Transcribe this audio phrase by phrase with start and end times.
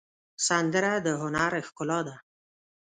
[0.47, 2.15] سندره د هنر ښکلا ده